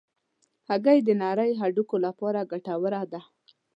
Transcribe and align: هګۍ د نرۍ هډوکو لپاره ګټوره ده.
هګۍ 0.69 0.99
د 1.03 1.09
نرۍ 1.21 1.51
هډوکو 1.61 1.95
لپاره 2.05 2.47
ګټوره 2.51 3.01
ده. 3.11 3.21